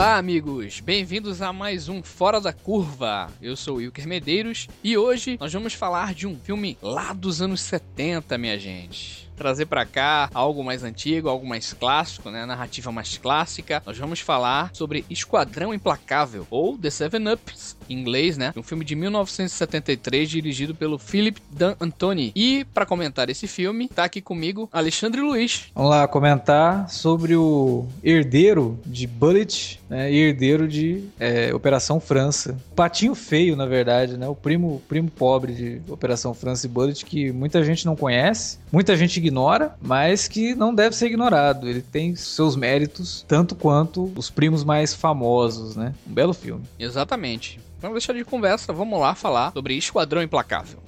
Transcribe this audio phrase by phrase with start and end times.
[0.00, 0.80] Olá, amigos!
[0.80, 3.30] Bem-vindos a mais um Fora da Curva.
[3.38, 7.60] Eu sou Wilker Medeiros e hoje nós vamos falar de um filme lá dos anos
[7.60, 12.44] 70, minha gente trazer para cá algo mais antigo, algo mais clássico, né?
[12.44, 13.82] Narrativa mais clássica.
[13.86, 18.52] Nós vamos falar sobre Esquadrão Implacável, ou The Seven Ups, em inglês, né?
[18.54, 22.32] Um filme de 1973 dirigido pelo Philip Dan Antoni.
[22.36, 25.70] E para comentar esse filme, tá aqui comigo Alexandre Luiz.
[25.74, 30.12] Vamos lá comentar sobre o herdeiro de Bullet, né?
[30.12, 32.60] E herdeiro de é, Operação França.
[32.76, 34.28] Patinho feio, na verdade, né?
[34.28, 38.94] O primo, primo pobre de Operação França e Bullet que muita gente não conhece, muita
[38.94, 41.68] gente ignora ignora, mas que não deve ser ignorado.
[41.68, 45.94] Ele tem seus méritos tanto quanto os primos mais famosos, né?
[46.06, 46.64] Um belo filme.
[46.78, 47.60] Exatamente.
[47.80, 50.78] Vamos deixar de conversa, vamos lá falar sobre Esquadrão Implacável.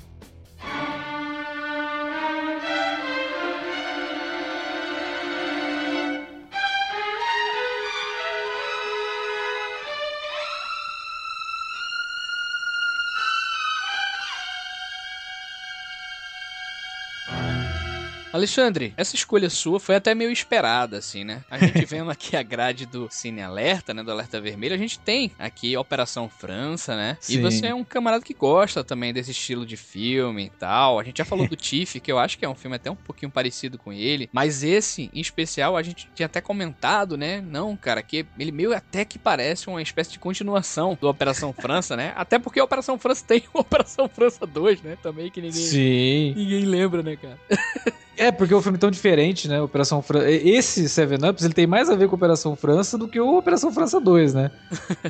[18.33, 21.45] Alexandre, essa escolha sua foi até meio esperada, assim, né?
[21.51, 24.03] A gente vendo aqui a grade do Cine Alerta, né?
[24.03, 27.19] Do Alerta Vermelho, a gente tem aqui Operação França, né?
[27.21, 27.35] Sim.
[27.35, 30.99] E você é um camarada que gosta também desse estilo de filme e tal.
[30.99, 32.97] A gente já falou do Tiff, que eu acho que é um filme até um
[32.97, 34.31] pouquinho parecido com ele.
[34.33, 37.41] Mas esse, em especial, a gente tinha até comentado, né?
[37.41, 41.97] Não, cara, que ele meio até que parece uma espécie de continuação do Operação França,
[41.97, 42.13] né?
[42.17, 44.97] Até porque a Operação França tem o Operação França 2, né?
[45.03, 46.35] Também que ninguém, Sim.
[46.35, 47.39] ninguém lembra, né, cara?
[48.17, 49.61] É, porque o filme é tão diferente, né?
[49.61, 50.31] Operação França.
[50.31, 53.73] Esse Seven Ups, ele tem mais a ver com Operação França do que o Operação
[53.73, 54.51] França 2, né?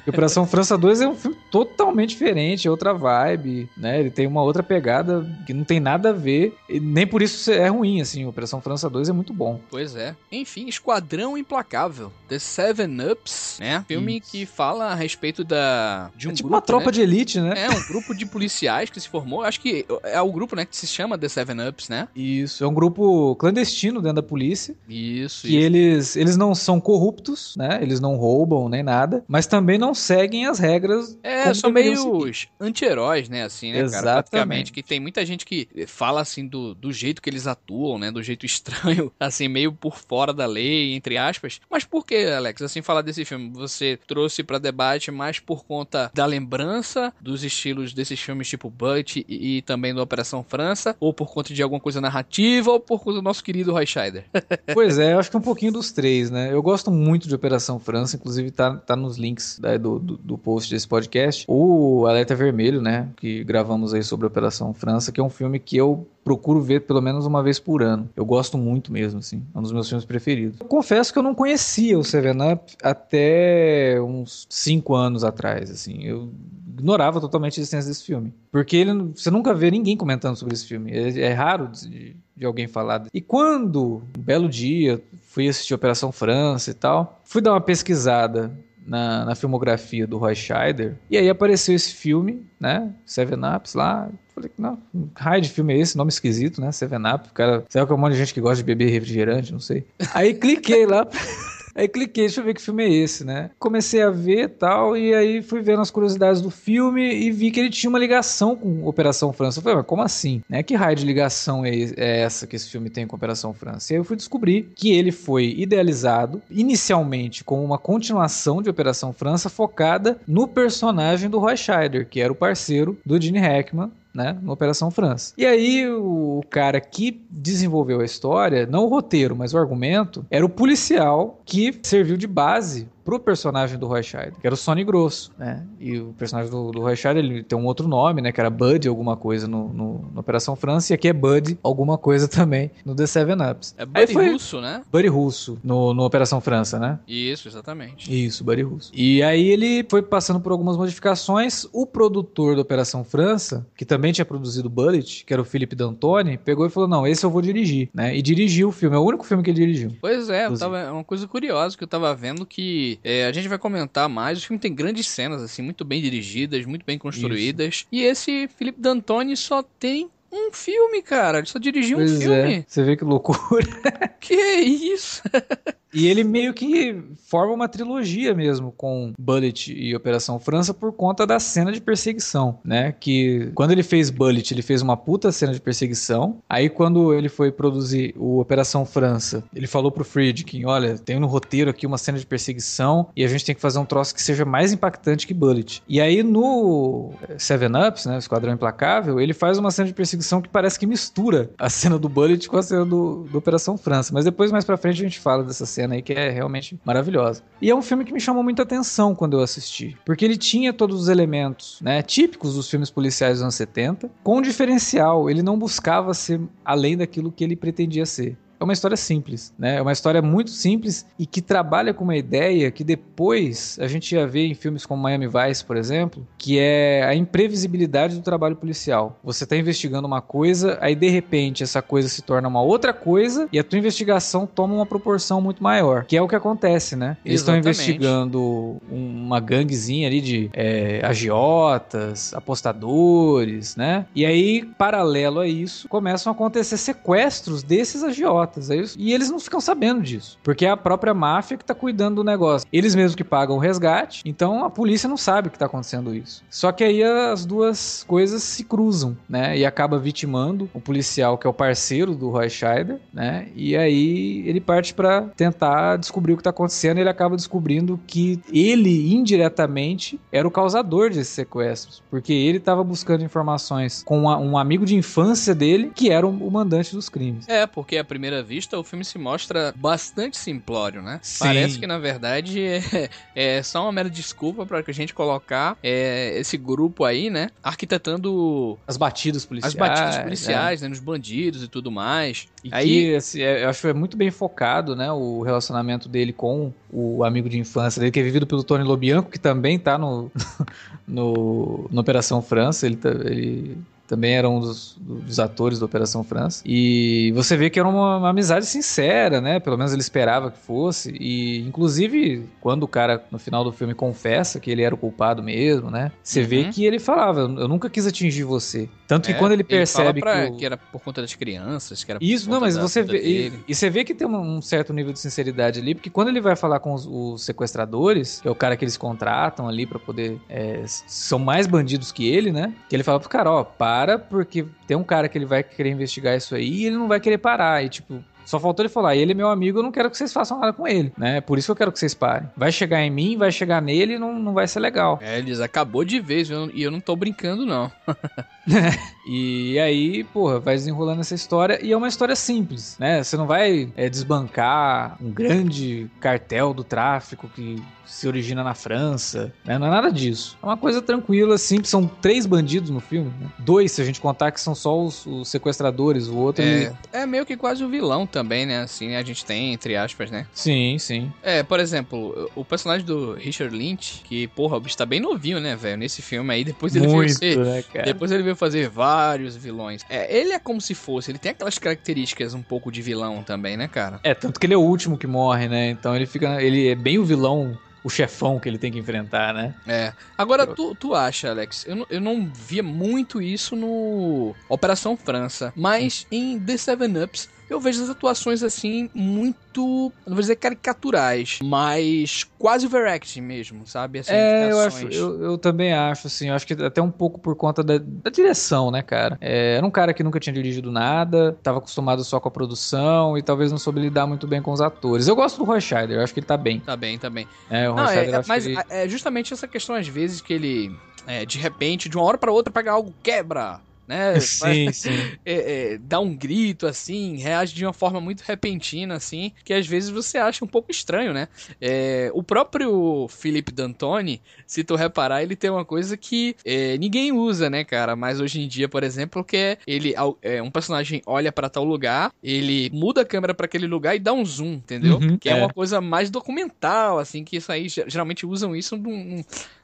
[0.06, 4.00] Operação França 2 é um filme totalmente diferente, é outra vibe, né?
[4.00, 7.50] Ele tem uma outra pegada que não tem nada a ver, e nem por isso
[7.50, 8.25] é ruim, assim.
[8.27, 9.61] Operação França 2 é muito bom.
[9.70, 10.15] Pois é.
[10.31, 13.84] Enfim, Esquadrão Implacável, The Seven Ups, né?
[13.88, 14.31] Filme isso.
[14.31, 16.93] que fala a respeito da de um é tipo grupo, uma tropa né?
[16.93, 17.55] de elite, né?
[17.56, 19.43] É, um grupo de policiais que se formou.
[19.43, 22.09] Acho que é o grupo, né, que se chama The Seven Ups, né?
[22.15, 24.76] Isso, é um grupo grupo clandestino dentro da polícia.
[24.88, 25.42] Isso.
[25.47, 25.66] Que isso.
[25.66, 27.78] eles eles não são corruptos, né?
[27.80, 31.19] Eles não roubam nem nada, mas também não seguem as regras.
[31.22, 32.25] É, são meio
[32.60, 33.44] anti-heróis, né?
[33.44, 34.04] Assim, né, Exatamente.
[34.04, 34.22] cara?
[34.22, 34.72] Praticamente.
[34.72, 38.10] Que tem muita gente que fala assim do, do jeito que eles atuam, né?
[38.10, 41.60] Do jeito estranho, assim, meio por fora da lei, entre aspas.
[41.70, 43.50] Mas por que, Alex, assim, falar desse filme?
[43.54, 49.16] Você trouxe para debate mais por conta da lembrança dos estilos desses filmes tipo Butch
[49.16, 50.97] e, e também do Operação França?
[51.00, 52.70] Ou por conta de alguma coisa narrativa?
[52.70, 54.25] Ou por conta do nosso querido Roy Scheider.
[54.75, 56.53] pois é, eu acho que um pouquinho dos três, né?
[56.53, 60.38] Eu gosto muito de Operação França, inclusive tá, tá nos links né, do, do, do,
[60.38, 61.44] post desse podcast.
[61.48, 63.09] O Alerta Vermelho, né?
[63.16, 67.00] Que gravamos aí sobre Operação França, que é um filme que eu procuro ver pelo
[67.00, 68.09] menos uma vez por ano.
[68.15, 69.43] Eu gosto muito mesmo, assim.
[69.54, 70.60] É um dos meus filmes preferidos.
[70.60, 76.03] Eu confesso que eu não conhecia o Seven Up até uns cinco anos atrás, assim.
[76.04, 76.32] Eu
[76.72, 78.32] ignorava totalmente a existência desse filme.
[78.50, 80.91] Porque ele, você nunca vê ninguém comentando sobre esse filme.
[80.91, 83.04] É, é raro de, de alguém falar.
[83.12, 88.53] E quando, um belo dia, fui assistir Operação França e tal, fui dar uma pesquisada
[88.87, 90.97] na, na, filmografia do Roy Scheider.
[91.09, 92.93] E aí apareceu esse filme, né?
[93.06, 94.09] Seven Ups lá.
[94.34, 94.78] Falei, não,
[95.15, 95.97] raio de filme é esse?
[95.97, 96.72] Nome esquisito, né?
[96.72, 97.28] Seven Up.
[97.28, 99.53] O cara, será que é um monte de gente que gosta de beber refrigerante?
[99.53, 99.87] Não sei.
[100.14, 101.06] Aí cliquei lá.
[101.75, 103.50] Aí cliquei, deixa eu ver que filme é esse, né?
[103.59, 107.60] Comecei a ver tal, e aí fui vendo as curiosidades do filme e vi que
[107.60, 109.59] ele tinha uma ligação com Operação França.
[109.59, 110.43] Eu falei, mas como assim?
[110.49, 110.62] Né?
[110.62, 113.93] Que raio de ligação é, é essa que esse filme tem com Operação França?
[113.93, 119.12] E aí eu fui descobrir que ele foi idealizado inicialmente como uma continuação de Operação
[119.12, 124.37] França focada no personagem do Roy Scheider, que era o parceiro do Gene Hackman né,
[124.43, 125.34] no Operação França.
[125.37, 130.45] E aí o cara que desenvolveu a história, não o roteiro, mas o argumento, era
[130.45, 134.84] o policial que serviu de base pro personagem do Roy Scheider, que era o Sonny
[134.84, 135.64] Grosso, né?
[135.78, 138.32] E o personagem do, do Roy Scheider, ele tem um outro nome, né?
[138.32, 141.99] Que era Bud alguma coisa no, no, no Operação França, e aqui é Bud alguma
[141.99, 143.75] coisa também no The Seven Ups.
[143.76, 144.32] É Buddy foi...
[144.32, 144.82] Russo, né?
[144.90, 146.99] Buddy Russo, no, no Operação França, né?
[147.06, 148.12] Isso, exatamente.
[148.25, 148.93] Isso, Buddy Russo.
[148.94, 154.12] E aí ele foi passando por algumas modificações, o produtor da Operação França, que também
[154.12, 157.43] tinha produzido Bullet, que era o Felipe D'Antoni, pegou e falou, não, esse eu vou
[157.43, 158.16] dirigir, né?
[158.16, 159.93] E dirigiu o filme, é o único filme que ele dirigiu.
[160.00, 163.49] Pois é, tava, é uma coisa curiosa que eu tava vendo que é, a gente
[163.49, 164.39] vai comentar mais.
[164.39, 167.75] O filme tem grandes cenas, assim, muito bem dirigidas, muito bem construídas.
[167.75, 167.87] Isso.
[167.93, 171.39] E esse Felipe D'Antoni só tem um filme, cara.
[171.39, 172.55] Ele só dirigiu pois um filme.
[172.55, 172.65] É.
[172.67, 173.67] Você vê que loucura.
[174.21, 175.23] que isso?
[175.93, 181.27] E ele meio que forma uma trilogia mesmo com Bullet e Operação França por conta
[181.27, 182.93] da cena de perseguição, né?
[182.99, 186.39] Que quando ele fez Bullet, ele fez uma puta cena de perseguição.
[186.49, 191.27] Aí quando ele foi produzir o Operação França, ele falou pro Friedkin, olha, tem no
[191.27, 194.23] roteiro aqui uma cena de perseguição e a gente tem que fazer um troço que
[194.23, 195.83] seja mais impactante que Bullet.
[195.89, 200.49] E aí no Seven Ups, né, Esquadrão Implacável, ele faz uma cena de perseguição que
[200.49, 204.12] parece que mistura a cena do Bullet com a cena do, do Operação França.
[204.12, 207.43] Mas depois, mais pra frente, a gente fala dessa cena aí que é realmente maravilhosa.
[207.61, 210.73] E é um filme que me chamou muita atenção quando eu assisti, porque ele tinha
[210.73, 215.43] todos os elementos, né, típicos dos filmes policiais dos anos 70, com um diferencial, ele
[215.43, 219.76] não buscava ser além daquilo que ele pretendia ser é uma história simples, né?
[219.76, 224.14] É uma história muito simples e que trabalha com uma ideia que depois a gente
[224.14, 228.55] ia ver em filmes como Miami Vice, por exemplo, que é a imprevisibilidade do trabalho
[228.55, 229.19] policial.
[229.25, 233.49] Você está investigando uma coisa, aí de repente essa coisa se torna uma outra coisa
[233.53, 237.17] e a tua investigação toma uma proporção muito maior, que é o que acontece, né?
[237.25, 244.06] Eles estão investigando uma ganguezinha ali de é, agiotas, apostadores, né?
[244.15, 248.51] E aí, paralelo a isso, começam a acontecer sequestros desses agiotas
[248.99, 250.38] e eles não ficam sabendo disso.
[250.43, 252.66] Porque é a própria máfia que tá cuidando do negócio.
[252.72, 256.44] Eles mesmos que pagam o resgate, então a polícia não sabe que tá acontecendo isso.
[256.50, 259.56] Só que aí as duas coisas se cruzam, né?
[259.56, 263.49] E acaba vitimando o policial, que é o parceiro do Roy Scheider, né?
[263.54, 266.98] E aí ele parte para tentar descobrir o que tá acontecendo.
[266.98, 272.02] E ele acaba descobrindo que ele, indiretamente, era o causador desses sequestros.
[272.10, 276.94] Porque ele tava buscando informações com um amigo de infância dele, que era o mandante
[276.94, 277.48] dos crimes.
[277.48, 281.21] É, porque a primeira vista, o filme se mostra bastante simplório, né?
[281.23, 281.44] Sim.
[281.44, 285.77] Parece que, na verdade, é, é só uma mera desculpa para que a gente colocar
[285.83, 287.50] é, esse grupo aí, né?
[287.62, 288.79] Arquitetando...
[288.87, 289.75] As batidas policiais.
[289.75, 290.85] As batidas policiais, é.
[290.85, 290.89] né?
[290.89, 292.49] Nos bandidos e tudo mais.
[292.65, 295.11] E aí, que, assim, é, eu acho que é muito bem focado, né?
[295.11, 299.31] O relacionamento dele com o amigo de infância dele, que é vivido pelo Tony Lobianco,
[299.31, 300.31] que também tá no,
[301.06, 302.87] no, no Operação França.
[302.87, 306.62] Ele, tá, ele também era um dos, dos, atores da Operação França.
[306.66, 309.58] E você vê que era uma, uma, amizade sincera, né?
[309.58, 311.16] Pelo menos ele esperava que fosse.
[311.19, 315.43] E, inclusive, quando o cara, no final do filme, confessa que ele era o culpado
[315.43, 316.12] mesmo, né?
[316.22, 316.46] Você uhum.
[316.46, 318.88] vê que ele falava, eu nunca quis atingir você.
[319.06, 320.56] Tanto que é, quando ele percebe ele que, o...
[320.56, 323.19] que, era por conta das crianças, que era Isso, não, mas você vê...
[323.22, 326.28] E, e, você vê que tem um, um, certo nível de sinceridade ali, porque quando
[326.28, 329.87] ele vai falar com os, os sequestradores, que é o cara que eles contratam ali
[329.87, 330.38] para poder...
[330.48, 332.75] É, são mais bandidos que ele, né?
[332.88, 335.62] Que ele fala pro cara, ó, para para, porque tem um cara que ele vai
[335.62, 337.85] querer investigar isso aí e ele não vai querer parar.
[337.85, 340.33] E, tipo, só faltou ele falar, ele é meu amigo, eu não quero que vocês
[340.33, 341.41] façam nada com ele, né?
[341.41, 342.49] Por isso que eu quero que vocês parem.
[342.56, 345.19] Vai chegar em mim, vai chegar nele e não, não vai ser legal.
[345.23, 347.91] É, ele diz, acabou de vez, e eu não tô brincando, não.
[349.27, 353.23] e aí, porra, vai desenrolando essa história e é uma história simples, né?
[353.23, 359.53] Você não vai é, desbancar um grande cartel do tráfico que se origina na França,
[359.65, 359.79] né?
[359.79, 360.59] Não é nada disso.
[360.62, 361.89] É uma coisa tranquila, simples.
[361.89, 363.49] São três bandidos no filme, né?
[363.59, 366.62] Dois, se a gente contar que são só os, os sequestradores, o outro...
[366.62, 366.93] É, ele...
[367.12, 368.81] é meio que quase o vilão também, né?
[368.81, 370.46] Assim, a gente tem, entre aspas, né?
[370.52, 371.32] Sim, sim.
[371.43, 375.61] É, por exemplo, o personagem do Richard Lynch, que, porra, o bicho tá bem novinho,
[375.61, 375.99] né, velho?
[375.99, 378.06] Nesse filme aí, depois ele Muito, veio né, cara?
[378.06, 380.02] Depois ele veio fazer vários vilões.
[380.08, 383.76] É, ele é como se fosse, ele tem aquelas características um pouco de vilão também,
[383.76, 384.19] né, cara?
[384.25, 385.90] É, tanto que ele é o último que morre, né?
[385.90, 386.62] Então ele fica.
[386.62, 389.75] Ele é bem o vilão o chefão que ele tem que enfrentar, né?
[389.87, 390.12] É.
[390.37, 396.27] Agora, tu, tu acha, Alex, eu eu não via muito isso no Operação França, mas
[396.31, 402.44] em The Seven Ups eu vejo as atuações assim muito, não vou dizer caricaturais, mas
[402.58, 404.20] quase overacting mesmo, sabe?
[404.20, 407.41] Assim, é, eu, acho, eu, eu, também acho, assim, eu acho que até um pouco
[407.41, 409.38] por conta da, da direção, né, cara?
[409.41, 413.36] É, era um cara que nunca tinha dirigido nada, tava acostumado só com a produção
[413.36, 415.26] e talvez não soube lidar muito bem com os atores.
[415.26, 416.81] Eu gosto do Roy Scheider, eu acho que ele tá bem.
[416.81, 417.46] Tá bem, tá bem.
[417.70, 418.79] É, o Roy não, Scheider, é, mas ele...
[418.91, 420.94] é justamente essa questão às vezes que ele
[421.26, 424.39] é, de repente, de uma hora para outra, pega algo, quebra né?
[424.41, 425.32] Sim, sim.
[425.44, 429.87] É, é, dá um grito, assim, reage de uma forma muito repentina, assim, que às
[429.87, 431.49] vezes você acha um pouco estranho, né?
[431.81, 437.32] É, o próprio Felipe D'Antoni, se tu reparar, ele tem uma coisa que é, ninguém
[437.32, 438.15] usa, né, cara?
[438.15, 441.85] Mas hoje em dia, por exemplo, que é ele, é, um personagem olha para tal
[441.85, 445.19] lugar, ele muda a câmera para aquele lugar e dá um zoom, entendeu?
[445.19, 449.43] Uhum, que é, uma coisa mais documental, assim, que isso aí geralmente usam isso num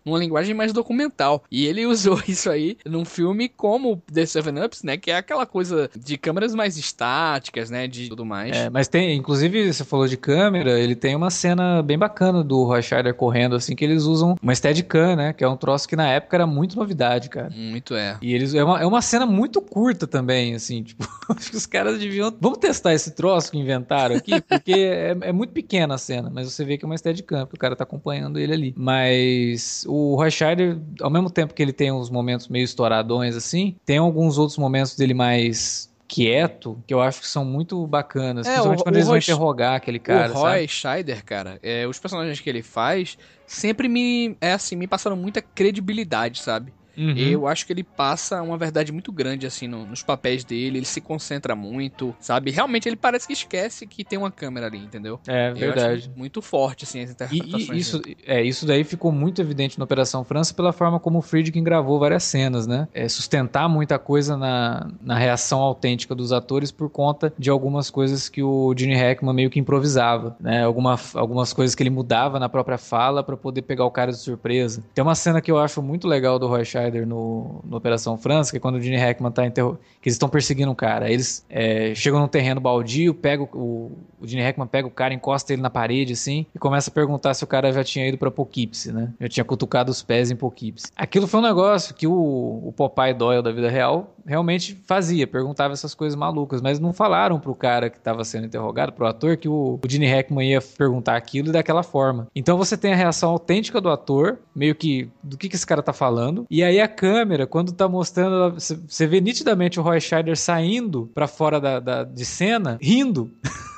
[0.09, 1.45] numa linguagem mais documental.
[1.50, 4.97] E ele usou isso aí num filme como The Seven Ups, né?
[4.97, 7.87] Que é aquela coisa de câmeras mais estáticas, né?
[7.87, 8.57] De tudo mais.
[8.57, 12.65] É, mas tem, inclusive, você falou de câmera, ele tem uma cena bem bacana do
[12.65, 15.33] Roy Scheider correndo, assim, que eles usam uma Steadicam, né?
[15.33, 17.50] Que é um troço que na época era muito novidade, cara.
[17.50, 18.17] Muito é.
[18.23, 21.67] E eles, é uma, é uma cena muito curta também, assim, tipo, acho que os
[21.67, 22.35] caras deviam.
[22.41, 26.50] Vamos testar esse troço que inventaram aqui, porque é, é, muito pequena a cena, mas
[26.50, 28.75] você vê que é uma Steadicam, que o cara tá acompanhando ele ali.
[28.77, 33.76] Mas o Roy Scheider, ao mesmo tempo que ele tem uns momentos meio estouradões, assim,
[33.85, 38.47] tem alguns outros momentos dele mais quieto, que eu acho que são muito bacanas.
[38.47, 40.33] É, principalmente o, quando o eles Roy, vão interrogar aquele cara.
[40.33, 40.69] O Roy sabe?
[40.69, 44.37] Scheider, cara, é, os personagens que ele faz sempre me.
[44.40, 46.73] É assim, me passaram muita credibilidade, sabe?
[46.99, 47.17] Uhum.
[47.17, 50.78] Eu acho que ele passa uma verdade muito grande, assim, no, nos papéis dele.
[50.78, 52.50] Ele se concentra muito, sabe?
[52.50, 55.21] Realmente ele parece que esquece que tem uma câmera ali, entendeu?
[55.26, 56.11] É, verdade.
[56.17, 57.69] muito forte, assim, as interpretações.
[57.69, 61.19] E, e isso, é, isso daí ficou muito evidente na Operação França pela forma como
[61.19, 62.88] o Friedkin gravou várias cenas, né?
[62.93, 68.28] É, sustentar muita coisa na, na reação autêntica dos atores por conta de algumas coisas
[68.28, 70.64] que o Gene Hackman meio que improvisava, né?
[70.64, 74.19] Alguma, algumas coisas que ele mudava na própria fala para poder pegar o cara de
[74.19, 74.83] surpresa.
[74.95, 78.50] Tem uma cena que eu acho muito legal do Roy Scheider no, no Operação França,
[78.50, 79.78] que é quando o Gene Hackman tá interro...
[80.00, 81.11] que eles estão perseguindo um cara.
[81.11, 85.52] Eles é, chegam num terreno baldio, pega o, o Gene Hackman pega o cara, encosta
[85.52, 88.30] ele na parede assim e começa a perguntar se o cara já tinha ido para
[88.30, 89.12] Poughkeepsie, né?
[89.21, 90.90] Já tinha cutucado os pés em Poughkeepsie.
[90.97, 95.73] Aquilo foi um negócio que o, o Popeye Doyle da vida real realmente fazia, perguntava
[95.73, 99.49] essas coisas malucas, mas não falaram pro cara que estava sendo interrogado, pro ator, que
[99.49, 102.28] o, Gene Hackman ia perguntar aquilo daquela forma.
[102.37, 105.82] Então você tem a reação autêntica do ator, meio que do que, que esse cara
[105.82, 110.37] tá falando, e aí a câmera, quando tá mostrando, você vê nitidamente o Roy Scheider
[110.37, 113.30] saindo para fora da, da, de cena, rindo.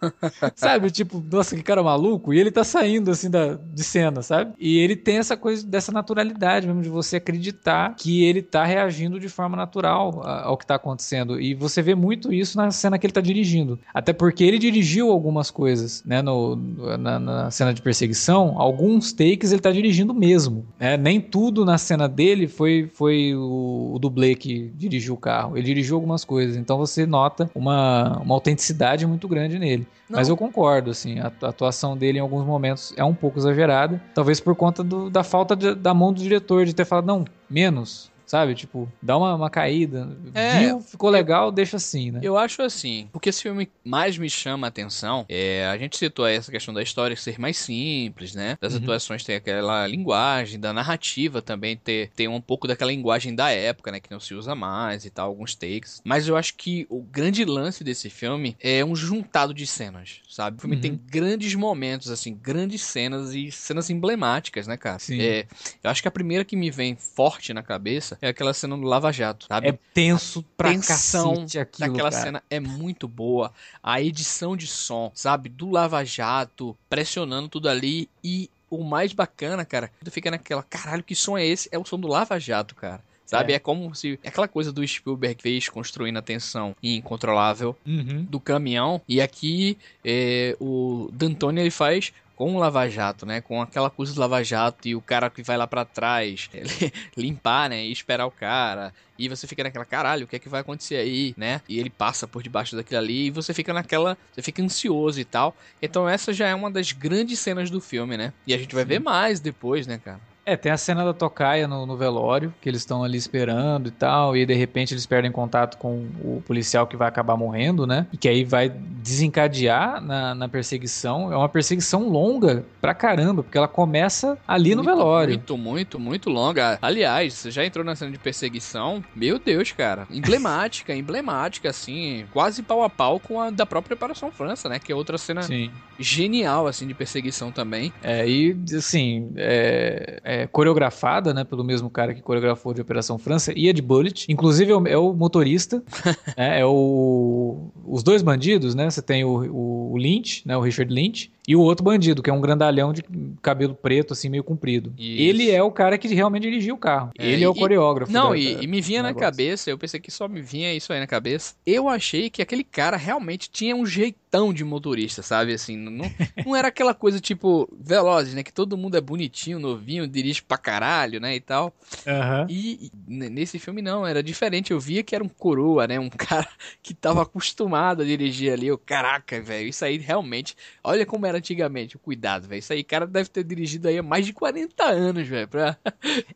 [0.54, 0.90] sabe?
[0.90, 2.32] Tipo, nossa, que cara maluco.
[2.32, 4.52] E ele tá saindo, assim, da, de cena, sabe?
[4.58, 9.18] E ele tem essa coisa, dessa naturalidade mesmo, de você acreditar que ele tá reagindo
[9.18, 11.40] de forma natural ao que tá acontecendo.
[11.40, 13.78] E você vê muito isso na cena que ele tá dirigindo.
[13.92, 16.22] Até porque ele dirigiu algumas coisas, né?
[16.22, 20.66] No, na, na cena de perseguição, alguns takes ele tá dirigindo mesmo.
[20.78, 20.96] Né?
[20.96, 25.56] Nem tudo na cena dele foi, foi o, o dublê que dirigiu o carro.
[25.56, 26.56] Ele dirigiu algumas coisas.
[26.56, 29.87] Então você nota uma, uma autenticidade muito grande nele.
[30.08, 30.18] Não.
[30.18, 34.40] Mas eu concordo, assim, a atuação dele em alguns momentos é um pouco exagerada, talvez
[34.40, 38.10] por conta do, da falta de, da mão do diretor de ter falado, não, menos,
[38.28, 38.54] sabe?
[38.54, 40.16] Tipo, dá uma, uma caída.
[40.34, 42.20] É, Viu, ficou legal, deixa assim, né?
[42.22, 46.26] Eu acho assim, porque esse filme mais me chama a atenção, é, a gente citou
[46.26, 48.58] essa questão da história ser mais simples, né?
[48.60, 48.80] Das uhum.
[48.82, 53.90] atuações ter aquela linguagem, da narrativa também ter, ter um pouco daquela linguagem da época,
[53.90, 53.98] né?
[53.98, 56.02] Que não se usa mais e tal, alguns takes.
[56.04, 60.58] Mas eu acho que o grande lance desse filme é um juntado de cenas, sabe?
[60.58, 60.82] O filme uhum.
[60.82, 64.98] tem grandes momentos, assim, grandes cenas e cenas emblemáticas, né, cara?
[64.98, 65.18] Sim.
[65.18, 65.46] É,
[65.82, 68.82] eu acho que a primeira que me vem forte na cabeça é aquela cena do
[68.82, 69.68] Lava Jato, sabe?
[69.68, 72.22] É tenso pra tensão cacete aquilo, daquela cara.
[72.22, 73.52] cena é muito boa.
[73.82, 75.48] A edição de som, sabe?
[75.48, 81.02] Do Lava Jato, pressionando tudo ali e o mais bacana, cara, tu fica naquela, caralho,
[81.02, 81.68] que som é esse?
[81.72, 83.02] É o som do Lava Jato, cara.
[83.28, 83.52] Sabe?
[83.52, 83.56] É.
[83.56, 83.58] é.
[83.58, 84.18] como se.
[84.22, 88.24] É aquela coisa do Spielberg fez construindo a tensão incontrolável uhum.
[88.24, 89.02] do caminhão.
[89.06, 93.40] E aqui é, o D'Antoni ele faz com o Lava Jato, né?
[93.40, 96.48] Com aquela coisa do Lava Jato e o cara que vai lá para trás
[97.16, 97.84] limpar, né?
[97.84, 98.94] E esperar o cara.
[99.18, 101.60] E você fica naquela, caralho, o que é que vai acontecer aí, né?
[101.68, 104.16] E ele passa por debaixo daquilo ali e você fica naquela.
[104.32, 105.56] Você fica ansioso e tal.
[105.82, 108.32] Então essa já é uma das grandes cenas do filme, né?
[108.46, 108.88] E a gente vai Sim.
[108.90, 110.20] ver mais depois, né, cara?
[110.48, 113.90] É, tem a cena da tocaia no, no velório, que eles estão ali esperando e
[113.90, 118.06] tal, e de repente eles perdem contato com o policial que vai acabar morrendo, né?
[118.10, 121.30] E que aí vai desencadear na, na perseguição.
[121.30, 125.34] É uma perseguição longa pra caramba, porque ela começa ali muito, no velório.
[125.34, 126.78] Muito, muito, muito longa.
[126.80, 129.04] Aliás, você já entrou na cena de perseguição?
[129.14, 130.06] Meu Deus, cara.
[130.10, 134.78] Emblemática, emblemática, assim, quase pau a pau com a da própria Operação França, né?
[134.78, 135.70] Que é outra cena Sim.
[135.98, 137.92] genial, assim, de perseguição também.
[138.02, 143.52] É, e, assim, é, é coreografada, né, pelo mesmo cara que coreografou de Operação França
[143.56, 144.26] e a de Bullet.
[144.28, 145.82] Inclusive é o, é o motorista,
[146.36, 148.90] né, é o, os dois bandidos, né?
[148.90, 152.32] Você tem o, o Lynch, né, o Richard Lynch, e o outro bandido, que é
[152.32, 153.02] um grandalhão de
[153.40, 154.92] cabelo preto, assim, meio comprido.
[154.98, 155.22] Isso.
[155.22, 157.10] Ele é o cara que realmente dirigiu o carro.
[157.18, 158.12] É, ele é o coreógrafo.
[158.12, 160.74] Não, da, e, da, e, me vinha na cabeça, eu pensei que só me vinha
[160.74, 161.54] isso aí na cabeça.
[161.64, 165.54] Eu achei que aquele cara realmente tinha um jeitão de motorista, sabe?
[165.54, 166.10] Assim, não,
[166.44, 168.42] não era aquela coisa tipo Velozes, né?
[168.42, 171.74] Que todo mundo é bonitinho, novinho, dirige dirige pra caralho, né, e tal.
[172.06, 172.46] Uhum.
[172.48, 174.70] E, e nesse filme não, era diferente.
[174.70, 176.48] Eu via que era um coroa, né, um cara
[176.82, 178.66] que tava acostumado a dirigir ali.
[178.66, 180.54] Eu, caraca, velho, isso aí realmente.
[180.84, 182.58] Olha como era antigamente, o cuidado, velho.
[182.58, 185.76] Isso aí, cara deve ter dirigido aí há mais de 40 anos, velho, pra.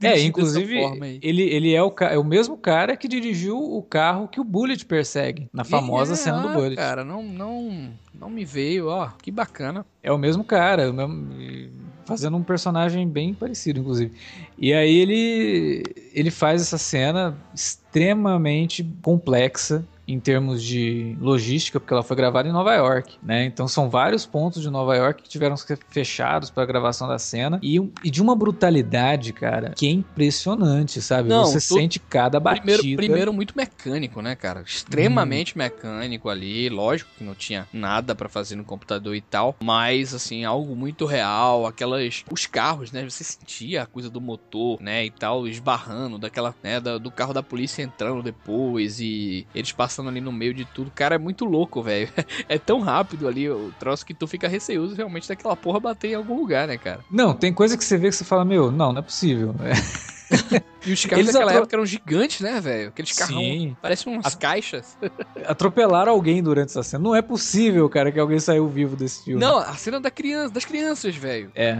[0.02, 0.78] É, inclusive,
[1.22, 4.84] ele, ele é o, é o mesmo cara que dirigiu o carro que o Bullet
[4.84, 6.76] persegue, na famosa é, cena do Bullet.
[6.76, 9.86] Cara, não, não, não me veio, ó, que bacana.
[10.02, 11.70] É o mesmo cara, o mesmo,
[12.04, 14.12] fazendo um personagem bem parecido, inclusive.
[14.58, 15.82] E aí ele,
[16.12, 22.52] ele faz essa cena extremamente complexa em termos de logística, porque ela foi gravada em
[22.52, 23.44] Nova York, né?
[23.44, 27.08] Então são vários pontos de Nova York que tiveram que ser fechados para a gravação
[27.08, 31.28] da cena e, e, de uma brutalidade, cara, que é impressionante, sabe?
[31.28, 32.78] Não, Você sente cada batida.
[32.78, 34.62] Primeiro, primeiro muito mecânico, né, cara?
[34.62, 35.58] Extremamente hum.
[35.58, 40.44] mecânico ali, lógico que não tinha nada para fazer no computador e tal, mas assim,
[40.44, 43.08] algo muito real, aquelas os carros, né?
[43.08, 47.42] Você sentia a coisa do motor, né, e tal, esbarrando daquela, né, do carro da
[47.42, 50.90] polícia entrando depois e eles passando passando ali no meio de tudo.
[50.94, 52.08] Cara, é muito louco, velho.
[52.48, 56.14] É tão rápido ali o troço que tu fica receoso realmente daquela porra bater em
[56.14, 57.00] algum lugar, né, cara?
[57.10, 59.54] Não, tem coisa que você vê que você fala, meu, não, não é possível.
[60.84, 61.62] E os carros Eles daquela atro...
[61.62, 62.88] época eram gigantes, né, velho?
[62.88, 63.36] Aqueles carros
[63.82, 64.96] parecem umas caixas.
[65.46, 67.04] Atropelaram alguém durante essa cena.
[67.04, 69.38] Não é possível, cara, que alguém saiu vivo desse filme.
[69.38, 71.52] Não, a cena da criança, das crianças, velho.
[71.54, 71.78] É.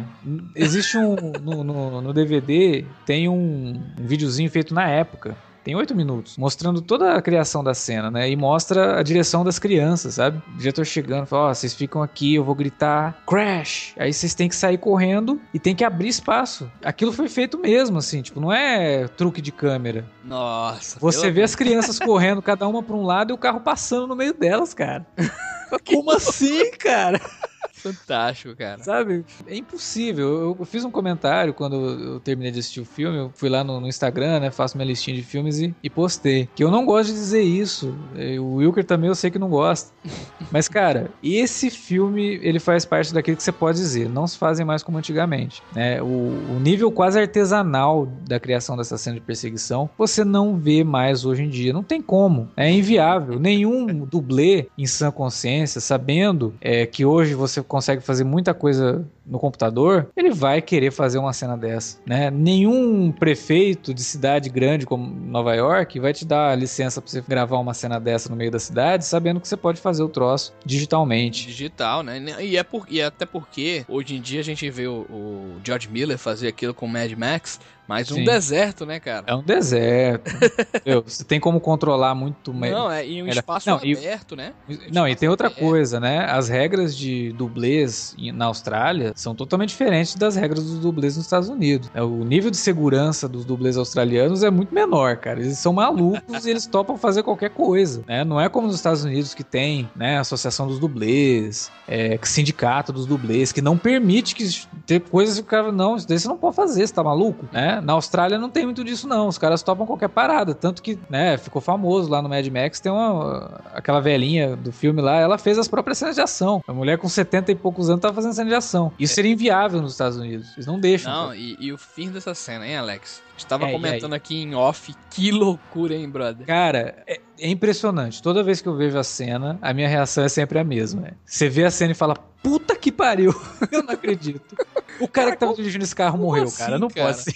[0.54, 1.16] Existe um.
[1.42, 6.80] no, no, no DVD, tem um, um videozinho feito na época tem oito minutos, mostrando
[6.80, 8.28] toda a criação da cena, né?
[8.28, 10.42] E mostra a direção das crianças, sabe?
[10.54, 13.94] O diretor chegando, fala: Ó, oh, vocês ficam aqui, eu vou gritar crash.
[13.96, 16.70] Aí vocês têm que sair correndo e tem que abrir espaço.
[16.84, 20.04] Aquilo foi feito mesmo, assim, tipo, não é truque de câmera.
[20.24, 20.98] Nossa.
[21.00, 24.16] Você vê as crianças correndo, cada uma para um lado e o carro passando no
[24.16, 25.06] meio delas, cara.
[25.86, 27.20] Como assim, cara?
[27.82, 28.82] Fantástico, cara.
[28.82, 29.24] Sabe?
[29.46, 30.56] É impossível.
[30.58, 33.18] Eu, fiz um comentário quando eu terminei de assistir o filme.
[33.18, 34.50] Eu fui lá no, no Instagram, né?
[34.50, 36.48] Faço minha listinha de filmes e, e, postei.
[36.54, 37.94] Que eu não gosto de dizer isso.
[38.40, 39.92] O Wilker também eu sei que não gosta.
[40.50, 44.08] Mas, cara, esse filme, ele faz parte daquilo que você pode dizer.
[44.08, 45.62] Não se fazem mais como antigamente.
[45.74, 46.00] Né?
[46.00, 51.24] O, o nível quase artesanal da criação dessa cena de perseguição, você não vê mais
[51.24, 51.72] hoje em dia.
[51.72, 52.50] Não tem como.
[52.56, 53.40] É inviável.
[53.40, 59.38] Nenhum dublê em sã consciência, sabendo é, que hoje você consegue fazer muita coisa no
[59.38, 62.30] computador, ele vai querer fazer uma cena dessa, né?
[62.30, 67.58] Nenhum prefeito de cidade grande como Nova York vai te dar licença para você gravar
[67.58, 71.46] uma cena dessa no meio da cidade, sabendo que você pode fazer o troço digitalmente.
[71.46, 72.20] Digital, né?
[72.40, 75.60] E é por, e é até porque hoje em dia a gente vê o, o
[75.64, 78.24] George Miller fazer aquilo com Mad Max, mas um Sim.
[78.24, 79.24] deserto, né, cara?
[79.26, 80.30] É um deserto.
[81.04, 82.72] você tem como controlar muito mais.
[82.72, 84.36] Não, é em um espaço não, aberto, e...
[84.36, 84.54] né?
[84.90, 85.60] não, e tem outra aberto.
[85.60, 86.24] coisa, né?
[86.24, 91.48] As regras de dublês na Austrália são totalmente diferentes das regras dos dublês nos Estados
[91.48, 91.90] Unidos.
[91.94, 95.40] É, o nível de segurança dos dublês australianos é muito menor, cara.
[95.40, 98.24] Eles são malucos e eles topam fazer qualquer coisa, né?
[98.24, 102.92] Não é como nos Estados Unidos que tem, né, a Associação dos Dublês, é, sindicato
[102.92, 104.44] dos dublês, que não permite que
[104.86, 107.46] ter coisas que o cara, não, isso daí você não pode fazer, você tá maluco,
[107.52, 107.80] né?
[107.80, 111.36] Na Austrália não tem muito disso não, os caras topam qualquer parada, tanto que, né,
[111.36, 115.58] ficou famoso lá no Mad Max, tem uma, aquela velhinha do filme lá, ela fez
[115.58, 116.62] as próprias cenas de ação.
[116.66, 118.92] A mulher com 70 e poucos anos tava fazendo cena de ação.
[119.04, 120.52] Isso seria inviável nos Estados Unidos.
[120.54, 121.12] Eles não deixam.
[121.12, 123.22] Não, e, e, o fim dessa cena, hein, Alex?
[123.36, 126.46] Estava é, comentando aqui em off, que loucura, hein, brother?
[126.46, 128.22] Cara, é, é, impressionante.
[128.22, 131.02] Toda vez que eu vejo a cena, a minha reação é sempre a mesma.
[131.02, 131.10] Né?
[131.24, 133.34] Você vê a cena e fala, puta que pariu,
[133.72, 134.56] eu não acredito.
[135.00, 136.78] O cara, cara que tava dirigindo esse carro morreu, assim, cara.
[136.78, 137.06] Não cara?
[137.08, 137.34] pode ser.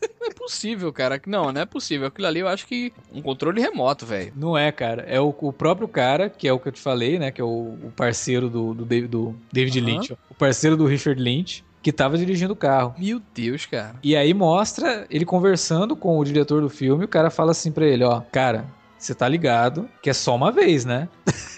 [0.20, 1.20] Não é possível, cara.
[1.26, 2.06] Não, não é possível.
[2.06, 4.32] Aquilo ali eu acho que um controle remoto, velho.
[4.36, 5.02] Não é, cara.
[5.02, 7.30] É o, o, próprio cara, que é o que eu te falei, né?
[7.30, 10.12] Que é o, o parceiro do, do, David, do David Lynch.
[10.12, 12.94] Ó, o parceiro do Richard Lynch que tava dirigindo o carro.
[12.98, 13.94] Meu Deus, cara.
[14.02, 17.86] E aí mostra ele conversando com o diretor do filme, o cara fala assim para
[17.86, 18.66] ele, ó, cara,
[18.98, 21.08] você tá ligado que é só uma vez, né?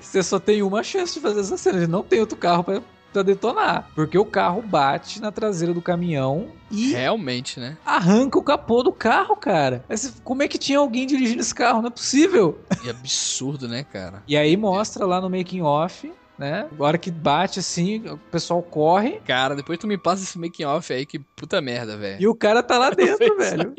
[0.00, 2.80] Você só tem uma chance de fazer essa cena, não tem outro carro para
[3.12, 3.88] pra detonar.
[3.94, 6.92] Porque o carro bate na traseira do caminhão e.
[6.92, 7.76] Realmente, né?
[7.84, 9.84] Arranca o capô do carro, cara.
[9.88, 11.80] Mas como é que tinha alguém dirigindo esse carro?
[11.80, 12.60] Não é possível.
[12.84, 14.22] E absurdo, né, cara?
[14.26, 16.66] E aí mostra lá no making off né?
[16.78, 19.20] A hora que bate assim, o pessoal corre.
[19.26, 22.22] Cara, depois tu me passa esse making off aí, que puta merda, velho.
[22.22, 23.74] E o cara tá lá dentro, velho.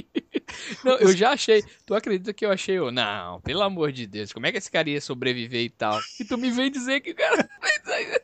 [0.83, 1.63] Não, eu já achei.
[1.85, 2.77] Tu acredita que eu achei?
[2.77, 5.99] Eu, não, pelo amor de Deus, como é que esse cara ia sobreviver e tal?
[6.19, 7.49] E tu me vem dizer que o cara
[7.83, 8.21] fez.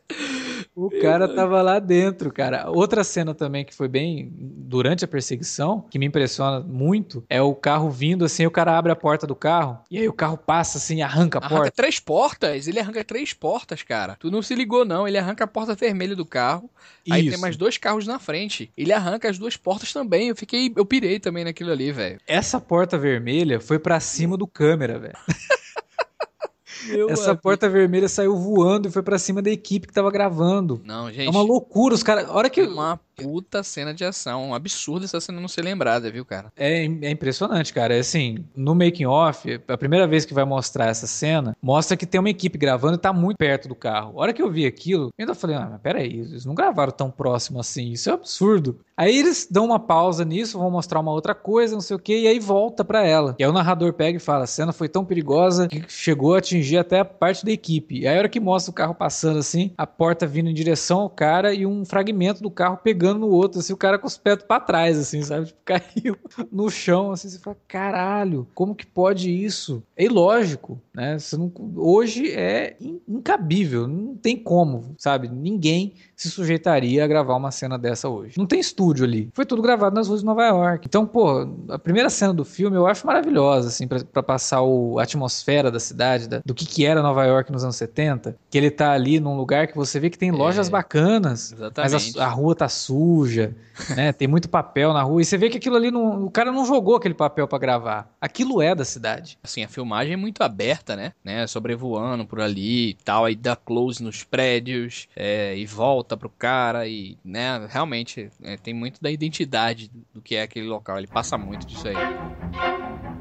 [0.76, 2.70] O cara tava lá dentro, cara.
[2.70, 7.54] Outra cena também que foi bem durante a perseguição, que me impressiona muito, é o
[7.56, 10.78] carro vindo assim, o cara abre a porta do carro e aí o carro passa
[10.78, 11.72] assim, arranca a arranca porta.
[11.72, 14.16] três portas, ele arranca três portas, cara.
[14.20, 16.70] Tu não se ligou não, ele arranca a porta vermelha do carro.
[17.06, 17.16] Isso.
[17.16, 18.72] Aí tem mais dois carros na frente.
[18.78, 20.28] Ele arranca as duas portas também.
[20.28, 22.17] Eu fiquei, eu pirei também naquilo ali, velho.
[22.26, 25.18] Essa porta vermelha foi para cima do câmera, velho.
[26.88, 27.42] Meu Essa amigo.
[27.42, 30.82] porta vermelha saiu voando e foi para cima da equipe que tava gravando.
[30.86, 31.28] Não, gente.
[31.28, 32.30] É uma loucura, os caras.
[32.30, 32.62] hora que.
[32.62, 34.50] Uma puta cena de ação.
[34.50, 36.52] Um absurdo essa cena não ser lembrada, viu, cara?
[36.56, 37.96] É, é impressionante, cara.
[37.96, 42.06] É assim, no making off, a primeira vez que vai mostrar essa cena, mostra que
[42.06, 44.14] tem uma equipe gravando e tá muito perto do carro.
[44.18, 46.92] A hora que eu vi aquilo, eu ainda falei, ah, mas peraí, eles não gravaram
[46.92, 48.80] tão próximo assim, isso é absurdo.
[48.96, 52.18] Aí eles dão uma pausa nisso, vão mostrar uma outra coisa, não sei o que,
[52.18, 53.36] e aí volta para ela.
[53.38, 56.40] E aí o narrador pega e fala: a cena foi tão perigosa que chegou a
[56.40, 58.00] atingir até a parte da equipe.
[58.00, 61.02] E aí a hora que mostra o carro passando assim, a porta vindo em direção
[61.02, 64.08] ao cara e um fragmento do carro pegando pegando no outro, assim, o cara com
[64.08, 65.48] os pés pra trás, assim, sabe?
[65.48, 66.18] Tipo, caiu
[66.52, 69.82] no chão, assim, você fala, caralho, como que pode isso?
[69.96, 71.16] É ilógico, né?
[71.34, 72.76] Não, hoje é
[73.08, 75.28] incabível, não tem como, sabe?
[75.28, 78.34] Ninguém se sujeitaria a gravar uma cena dessa hoje.
[78.36, 79.30] Não tem estúdio ali.
[79.32, 80.88] Foi tudo gravado nas ruas de Nova York.
[80.88, 85.04] Então, pô, a primeira cena do filme eu acho maravilhosa, assim, para passar o, a
[85.04, 88.36] atmosfera da cidade, da, do que, que era Nova York nos anos 70.
[88.50, 91.94] Que ele tá ali num lugar que você vê que tem lojas é, bacanas, exatamente.
[91.94, 93.56] mas a, a rua tá suja,
[93.96, 94.12] né?
[94.18, 95.22] Tem muito papel na rua.
[95.22, 98.12] E você vê que aquilo ali, não, o cara não jogou aquele papel para gravar.
[98.20, 99.38] Aquilo é da cidade.
[99.44, 101.14] Assim, a filmagem é muito aberta, né?
[101.24, 101.46] né?
[101.48, 106.30] Sobrevoando por ali e tal, aí dá close nos prédios é, e volta volta pro
[106.30, 110.98] cara e, né, realmente é, tem muito da identidade do que é aquele local.
[110.98, 113.17] Ele passa muito disso aí.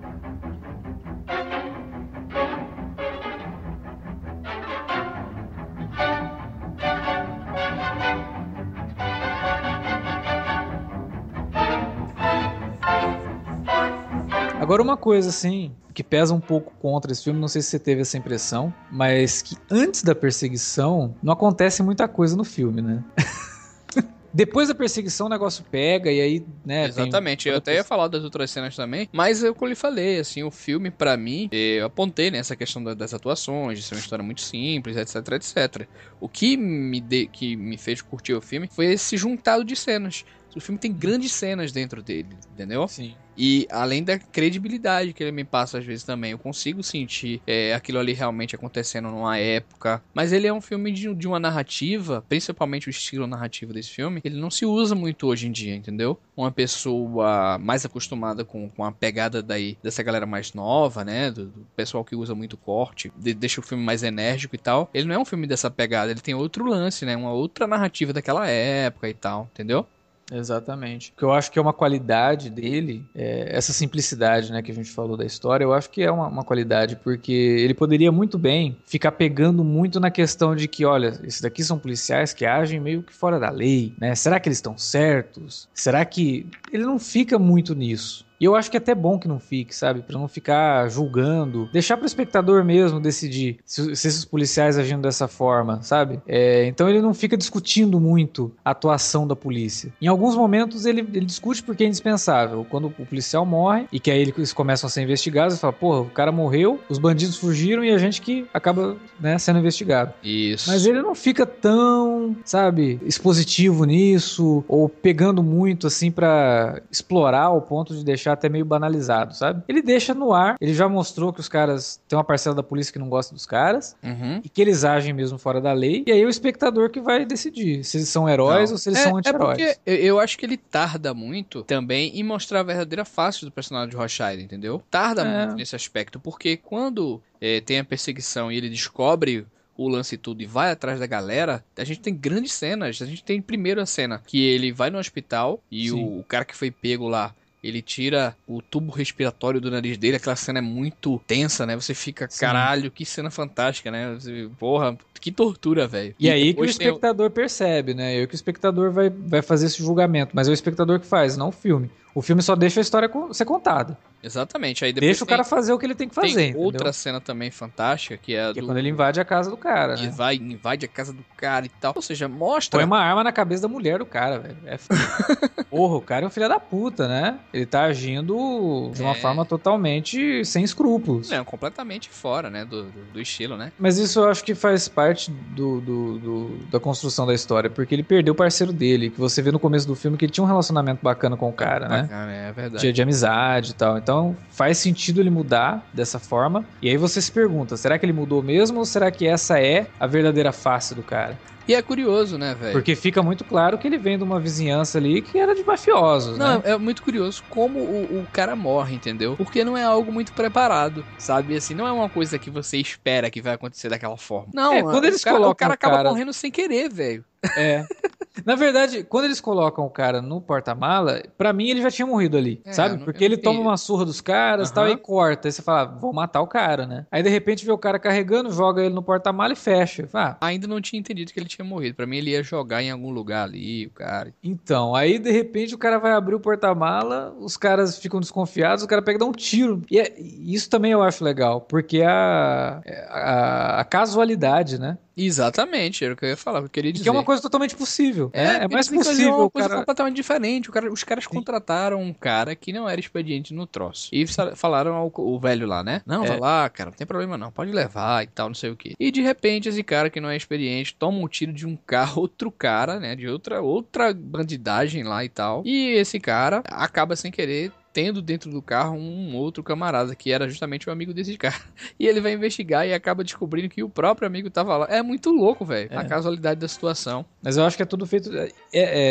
[14.59, 17.79] Agora uma coisa assim, que pesa um pouco contra esse filme, não sei se você
[17.79, 23.05] teve essa impressão, mas que antes da perseguição não acontece muita coisa no filme, né?
[24.33, 26.87] Depois da perseguição, o negócio pega e aí, né?
[26.87, 27.45] Exatamente.
[27.45, 27.53] Tem...
[27.53, 30.19] Eu até ia falar das outras cenas também, mas é o que eu lhe falei,
[30.19, 34.01] assim, o filme, para mim, eu apontei nessa né, questão das atuações, de ser uma
[34.01, 35.89] história muito simples, etc, etc.
[36.21, 37.27] O que me, de...
[37.29, 40.25] que me fez curtir o filme foi esse juntado de cenas.
[40.57, 42.89] O filme tem grandes cenas dentro dele, entendeu?
[42.89, 43.15] Sim.
[43.37, 47.75] E além da credibilidade que ele me passa às vezes também, eu consigo sentir é,
[47.75, 50.03] aquilo ali realmente acontecendo numa época.
[50.15, 54.21] Mas ele é um filme de, de, uma narrativa, principalmente o estilo narrativo desse filme,
[54.25, 56.19] ele não se usa muito hoje em dia, entendeu?
[56.35, 61.31] Uma pessoa mais acostumada com, com a pegada daí dessa galera mais nova, né?
[61.31, 64.89] Do, do pessoal que usa muito corte, de, deixa o filme mais enérgico e tal.
[64.95, 67.15] Ele não é um filme dessa pegada, ele tem outro lance, né?
[67.15, 69.87] Uma outra narrativa daquela época e tal, entendeu?
[70.31, 71.13] Exatamente.
[71.15, 74.75] O que eu acho que é uma qualidade dele, é essa simplicidade né, que a
[74.75, 78.37] gente falou da história, eu acho que é uma, uma, qualidade, porque ele poderia muito
[78.37, 82.81] bem ficar pegando muito na questão de que, olha, esses daqui são policiais que agem
[82.81, 84.15] meio que fora da lei, né?
[84.15, 85.69] Será que eles estão certos?
[85.73, 86.47] Será que.
[86.73, 88.26] Ele não fica muito nisso.
[88.41, 90.03] E eu acho que é até bom que não fique, sabe?
[90.03, 91.69] Para não ficar julgando.
[91.73, 96.21] Deixar para o espectador mesmo decidir se, se, esses policiais agindo dessa forma, sabe?
[96.27, 99.93] É, então ele não fica discutindo muito a atuação da polícia.
[100.01, 102.67] Em alguns momentos ele, ele discute porque é indispensável.
[102.69, 106.01] Quando o policial morre e que aí eles começam a ser investigados, ele fala: porra,
[106.01, 110.13] o cara morreu, os bandidos fugiram e a gente que acaba né, sendo investigado.
[110.23, 110.71] Isso.
[110.71, 117.61] Mas ele não fica tão, sabe, expositivo nisso ou pegando muito assim para explorar o
[117.61, 119.63] ponto de deixar deixar até meio banalizado, sabe?
[119.69, 122.93] Ele deixa no ar, ele já mostrou que os caras tem uma parcela da polícia
[122.93, 124.41] que não gosta dos caras uhum.
[124.45, 126.03] e que eles agem mesmo fora da lei.
[126.07, 128.75] E aí é o espectador que vai decidir se eles são heróis não.
[128.75, 129.59] ou se eles é, são anti-heróis.
[129.59, 133.51] É porque eu acho que ele tarda muito também em mostrar a verdadeira face do
[133.51, 134.83] personagem de Rothschild, entendeu?
[134.91, 135.39] Tarda é.
[135.47, 140.43] muito nesse aspecto, porque quando é, tem a perseguição e ele descobre o lance tudo
[140.43, 143.01] e vai atrás da galera, a gente tem grandes cenas.
[143.03, 146.45] A gente tem primeiro a cena que ele vai no hospital e o, o, cara
[146.45, 147.35] que foi pego lá
[147.69, 151.75] ele tira o tubo respiratório do nariz dele, aquela cena é muito tensa, né?
[151.75, 152.41] Você fica, Sim.
[152.41, 154.15] caralho, que cena fantástica, né?
[154.15, 156.15] Você, porra, que tortura, velho.
[156.19, 158.17] E, e, aí que o espectador percebe, né?
[158.17, 161.07] E aí que o espectador vai, vai fazer esse julgamento, mas é o espectador que
[161.07, 161.91] faz, não o filme.
[162.17, 163.99] O filme só deixa a história ser contada.
[164.23, 164.85] Exatamente.
[164.85, 166.35] Aí Deixa o cara fazer o que ele tem que fazer.
[166.35, 166.63] Tem entendeu?
[166.63, 168.61] outra cena também fantástica que é, que é do...
[168.61, 170.09] é quando ele invade a casa do cara, né?
[170.09, 171.93] Vai, invade a casa do cara e tal.
[171.95, 172.79] Ou seja, mostra.
[172.79, 174.57] Põe uma arma na cabeça da mulher do cara, velho.
[174.65, 174.79] É
[175.69, 177.39] Porra, o cara é um filho da puta, né?
[177.53, 179.21] Ele tá agindo de uma é...
[179.21, 181.29] forma totalmente sem escrúpulos.
[181.29, 182.65] Não, completamente fora, né?
[182.65, 183.71] Do, do, do, estilo, né?
[183.79, 187.95] Mas isso eu acho que faz parte do, do, do, da construção da história, porque
[187.95, 190.43] ele perdeu o parceiro dele, que você vê no começo do filme que ele tinha
[190.43, 192.06] um relacionamento bacana com o cara, né?
[192.07, 192.87] Bacana, é verdade.
[192.87, 193.99] De, de amizade e tal.
[193.99, 196.65] Então faz sentido ele mudar dessa forma.
[196.81, 199.87] E aí você se pergunta: será que ele mudou mesmo ou será que essa é
[199.99, 201.39] a verdadeira face do cara?
[201.69, 202.73] E é curioso, né, velho?
[202.73, 206.39] Porque fica muito claro que ele vem de uma vizinhança ali que era de mafiosos,
[206.39, 206.63] não, né?
[206.65, 209.37] é muito curioso como o, o, cara morre, entendeu?
[209.37, 211.57] Porque não é algo muito preparado, sabe?
[211.57, 214.49] Assim, não é uma coisa que você espera que vai acontecer daquela forma.
[214.55, 216.11] Não, é, quando eles o cara, colocam o cara acaba cara...
[216.11, 217.25] morrendo sem querer, velho.
[217.57, 217.85] É.
[218.45, 222.37] Na verdade, quando eles colocam o cara no porta-mala, pra mim ele já tinha morrido
[222.37, 223.05] ali, é, sabe?
[223.05, 224.75] Porque ele toma uma surra dos caras uhum.
[224.75, 225.49] tal, e corta.
[225.49, 227.07] Aí você fala, vou matar o cara, né?
[227.11, 230.07] Aí de repente vê o cara carregando, joga ele no porta-mala e fecha.
[230.07, 230.47] Fala, ah.
[230.47, 231.97] Ainda não tinha entendido que ele tinha morrido.
[231.97, 234.33] Pra mim ele ia jogar em algum lugar ali, o cara.
[234.43, 238.89] Então, aí de repente o cara vai abrir o porta-mala, os caras ficam desconfiados, o
[238.89, 239.83] cara pega e dá um tiro.
[239.91, 244.99] E é, isso também eu acho legal, porque a, a, a casualidade, né?
[245.17, 247.05] Exatamente, era o que eu ia falar, eu queria dizer.
[247.05, 248.31] Que é uma coisa totalmente possível.
[248.33, 249.37] É, é, é mais possível.
[249.37, 249.81] uma coisa cara...
[249.81, 250.71] completamente diferente.
[250.71, 254.11] Cara, os caras contrataram um cara que não era expediente no troço.
[254.13, 256.03] E falaram ao o velho lá, né?
[256.05, 256.29] Não, é.
[256.29, 258.95] vai lá, cara, não tem problema não, pode levar e tal, não sei o que.
[258.99, 262.23] E de repente esse cara que não é expediente toma um tiro de um carro,
[262.27, 263.17] outro cara, né?
[263.17, 265.63] De outra, outra bandidagem lá e tal.
[265.65, 270.47] E esse cara acaba sem querer tendo dentro do carro um outro camarada, que era
[270.47, 271.57] justamente o amigo desse cara.
[271.99, 274.87] E ele vai investigar e acaba descobrindo que o próprio amigo tava lá.
[274.91, 275.97] É muito louco, velho, é.
[275.97, 277.25] a casualidade da situação.
[277.43, 278.31] Mas eu acho que é tudo feito.
[278.37, 278.53] É,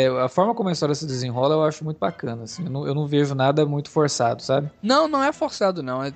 [0.04, 2.44] é, a forma como a história se desenrola eu acho muito bacana.
[2.44, 2.64] Assim.
[2.64, 4.70] Eu, não, eu não vejo nada muito forçado, sabe?
[4.80, 6.04] Não, não é forçado, não.
[6.04, 6.12] É,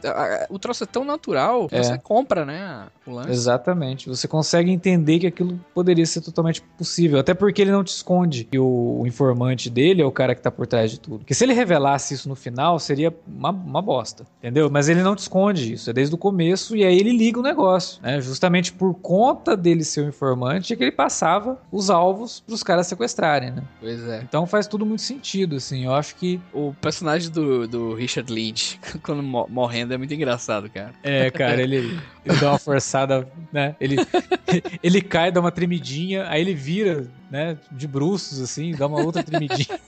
[0.48, 1.83] o troço é tão natural que é.
[1.83, 2.87] você compra, né?
[3.04, 3.30] O lance.
[3.30, 4.09] Exatamente.
[4.09, 7.18] Você consegue entender que aquilo poderia ser totalmente possível.
[7.18, 10.40] Até porque ele não te esconde que o, o informante dele é o cara que
[10.40, 11.18] tá por trás de tudo.
[11.18, 14.68] Porque se ele revelasse isso no final final seria uma, uma bosta, entendeu?
[14.70, 17.42] Mas ele não te esconde isso, é desde o começo e aí ele liga o
[17.42, 18.20] negócio, né?
[18.20, 22.54] Justamente por conta dele ser o um informante é que ele passava os alvos para
[22.54, 23.62] os caras sequestrarem, né?
[23.80, 24.20] Pois é.
[24.22, 25.86] Então faz tudo muito sentido, assim.
[25.86, 30.92] Eu acho que o personagem do, do Richard Lynch quando morrendo é muito engraçado, cara.
[31.02, 33.74] É, cara, ele, ele dá uma forçada, né?
[33.80, 33.96] Ele
[34.82, 39.22] ele cai, dá uma tremidinha, aí ele vira, né, de bruços assim, dá uma outra
[39.22, 39.80] tremidinha.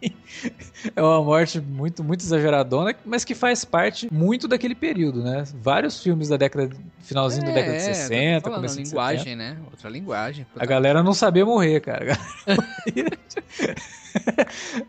[0.94, 5.44] é uma morte muito, muito exageradona, mas que faz parte muito daquele período, né?
[5.62, 6.70] Vários filmes da década,
[7.00, 9.36] finalzinho é, da década de 60, é, começo linguagem, 70.
[9.36, 9.56] né?
[9.70, 10.46] Outra linguagem.
[10.56, 12.18] A galera não sabia morrer, cara.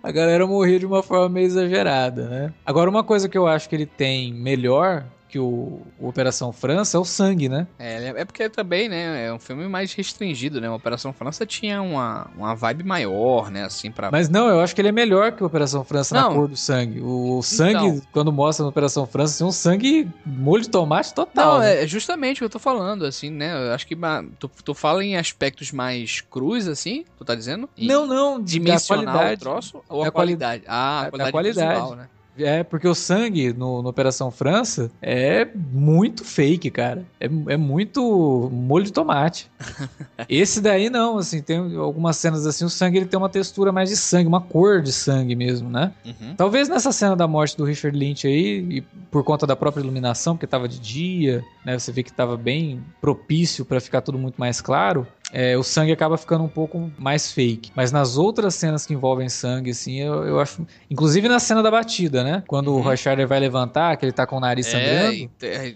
[0.03, 2.53] A galera morria de uma forma meio exagerada, né?
[2.65, 6.97] Agora, uma coisa que eu acho que ele tem melhor que o, o, Operação França
[6.97, 7.67] é o sangue, né?
[7.77, 10.69] É, é porque também, né, é um filme mais restringido, né?
[10.69, 14.11] O Operação França tinha uma, uma vibe maior, né, assim, pra...
[14.11, 16.29] Mas não, eu acho que ele é melhor que o Operação França não.
[16.29, 17.01] na cor do sangue.
[17.01, 18.01] O sangue, então...
[18.11, 21.55] quando mostra na Operação França, tem um sangue molho de tomate total.
[21.55, 21.83] Não, né?
[21.83, 23.67] é justamente o que eu tô falando, assim, né?
[23.67, 23.97] Eu acho que
[24.39, 27.69] tu, tu fala em aspectos mais crus, assim, tu tá dizendo?
[27.77, 30.45] não, não, dimensional qualidade, o troço ou a, a qualidade?
[30.45, 30.63] qualidade?
[30.67, 31.73] Ah, a qualidade, a qualidade.
[31.73, 32.09] Visual, né?
[32.37, 37.05] É, porque o sangue no, no, Operação França é muito fake, cara.
[37.19, 39.49] É, é muito molho de tomate.
[40.27, 43.89] Esse daí não, assim, tem algumas cenas assim, o sangue ele tem uma textura mais
[43.89, 45.91] de sangue, uma cor de sangue mesmo, né?
[46.05, 46.35] Uhum.
[46.35, 50.35] Talvez nessa cena da morte do Richard Lynch aí, e por conta da própria iluminação,
[50.35, 51.77] porque tava de dia, né?
[51.77, 55.91] Você vê que tava bem propício para ficar tudo muito mais claro é, o sangue
[55.91, 57.69] acaba ficando um pouco mais fake.
[57.75, 60.65] Mas nas outras cenas que envolvem sangue, assim, eu, eu acho.
[60.89, 62.41] Inclusive na cena da batida, né?
[62.47, 62.87] Quando uhum.
[62.87, 65.29] o Scheider vai levantar, que ele tá com o nariz é, sangrando.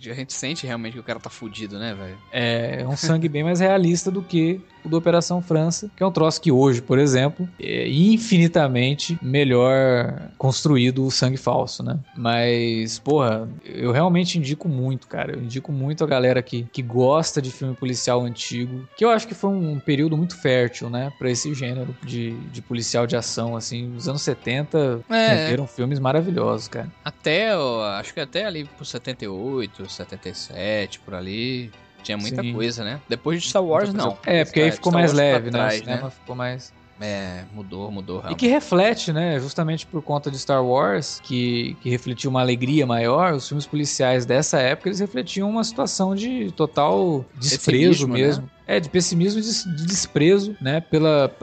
[0.09, 2.17] a gente sente realmente que o cara tá fudido, né, velho?
[2.31, 6.05] É, é um sangue bem mais realista do que o do Operação França, que é
[6.05, 11.99] um troço que hoje, por exemplo, é infinitamente melhor construído o sangue falso, né?
[12.15, 15.33] Mas, porra, eu realmente indico muito, cara.
[15.33, 19.27] Eu indico muito a galera que, que gosta de filme policial antigo, que eu acho
[19.27, 23.55] que foi um período muito fértil, né, para esse gênero de, de policial de ação,
[23.55, 23.93] assim.
[23.95, 25.51] Os anos 70 é.
[25.51, 26.89] eram filmes maravilhosos, cara.
[27.03, 27.51] Até,
[27.99, 31.71] acho que até ali por 78, 77, por ali.
[32.01, 32.53] Tinha muita Sim.
[32.53, 33.01] coisa, né?
[33.09, 34.17] Depois de Star Wars, não.
[34.25, 35.67] É, porque aí ficou Star mais Wars leve, né?
[35.67, 36.09] O cinema né?
[36.09, 36.73] ficou mais.
[36.99, 38.17] É, mudou, mudou.
[38.17, 38.37] Realmente.
[38.37, 39.39] E que reflete, né?
[39.39, 44.25] Justamente por conta de Star Wars, que, que refletiu uma alegria maior, os filmes policiais
[44.25, 48.19] dessa época, eles refletiam uma situação de total desprezo Pessimismo, né?
[48.19, 48.43] mesmo.
[48.43, 48.49] Né?
[48.67, 50.81] É, de pessimismo e de, de desprezo, né?
[50.81, 51.33] Pela,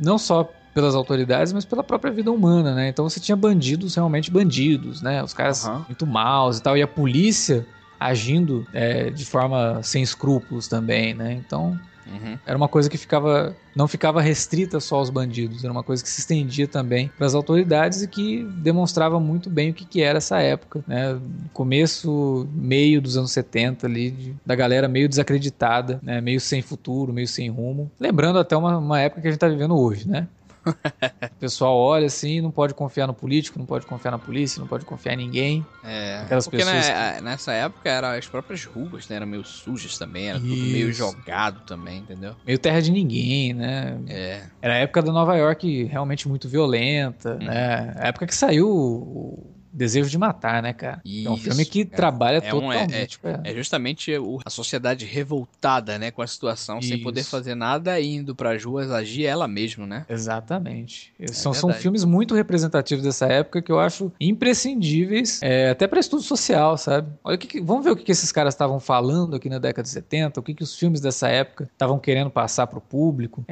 [0.00, 2.88] não só pelas autoridades, mas pela própria vida humana, né?
[2.88, 5.22] Então você tinha bandidos realmente bandidos, né?
[5.22, 5.84] Os caras uhum.
[5.88, 7.66] muito maus e tal, e a polícia
[7.98, 11.32] agindo é, de forma sem escrúpulos também, né?
[11.32, 11.78] Então
[12.10, 12.38] Uhum.
[12.44, 16.08] Era uma coisa que ficava não ficava restrita só aos bandidos, era uma coisa que
[16.08, 20.18] se estendia também para as autoridades e que demonstrava muito bem o que, que era
[20.18, 21.18] essa época, né?
[21.52, 26.20] Começo, meio dos anos 70 ali, de, da galera meio desacreditada, né?
[26.20, 27.90] meio sem futuro, meio sem rumo.
[27.98, 30.26] Lembrando até uma, uma época que a gente está vivendo hoje, né?
[31.36, 34.66] o pessoal olha assim, não pode confiar no político, não pode confiar na polícia, não
[34.66, 35.66] pode confiar em ninguém.
[35.84, 37.20] É, Aquelas porque pessoas na, que...
[37.22, 39.16] nessa época eram as próprias ruas, né?
[39.16, 40.48] Eram meio sujas também, era Isso.
[40.48, 42.34] tudo meio jogado também, entendeu?
[42.46, 43.98] Meio terra de ninguém, né?
[44.08, 44.42] É.
[44.62, 47.44] Era a época da Nova York realmente muito violenta, hum.
[47.44, 47.94] né?
[47.96, 51.00] A época que saiu o Desejo de Matar, né, cara?
[51.04, 53.18] Isso, é um filme que é, trabalha é totalmente.
[53.22, 54.12] Um, é, é, é, justamente
[54.44, 56.88] a sociedade revoltada, né, com a situação, Isso.
[56.88, 60.06] sem poder fazer nada, indo para as ruas agir ela mesma, né?
[60.08, 61.12] Exatamente.
[61.18, 66.00] É são, são filmes muito representativos dessa época que eu acho imprescindíveis, é, até para
[66.00, 67.08] estudo social, sabe?
[67.22, 69.88] Olha que, vamos ver o que, que esses caras estavam falando aqui na década de
[69.90, 73.44] 70, o que, que os filmes dessa época estavam querendo passar para o público.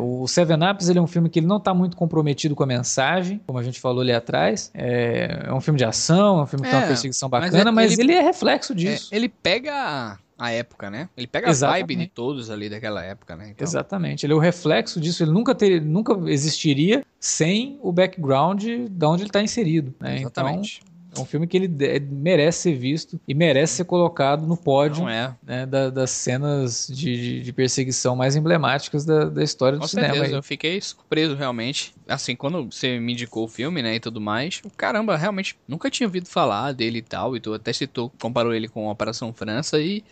[0.00, 2.66] o Seven Ups ele é um filme que ele não está muito comprometido com a
[2.66, 4.70] mensagem, como a gente falou ali atrás.
[4.74, 7.72] É, um filme de ação, é um filme que é, tem uma é, perseguição bacana,
[7.72, 9.08] mas, mas ele, ele, é reflexo disso.
[9.12, 11.08] É, ele pega a época, né?
[11.16, 11.76] Ele pega Exatamente.
[11.76, 13.50] a vibe de todos ali daquela época, né?
[13.50, 13.66] Então...
[13.66, 14.24] Exatamente.
[14.24, 15.24] Ele é o reflexo disso.
[15.24, 19.92] Ele nunca, ter, nunca existiria sem o background de onde ele está inserido.
[19.98, 20.20] Né?
[20.20, 20.80] Exatamente.
[20.80, 20.87] Então,
[21.18, 21.68] é um filme que ele
[22.10, 25.34] merece ser visto e merece ser colocado no pódio é.
[25.42, 30.14] né, da, das cenas de, de, perseguição mais emblemáticas da, da história Com do certeza,
[30.14, 30.36] cinema.
[30.36, 31.94] Eu fiquei surpreso realmente.
[32.06, 36.06] Assim, quando você me indicou o filme, né, e tudo mais, caramba, realmente nunca tinha
[36.06, 37.36] ouvido falar dele e tal.
[37.36, 40.04] E tu até citou, comparou ele com Operação França e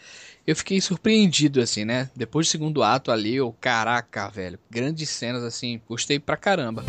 [0.46, 2.08] eu fiquei surpreendido, assim, né?
[2.14, 6.84] Depois do segundo ato ali, eu, caraca, velho, grandes cenas, assim, gostei pra caramba.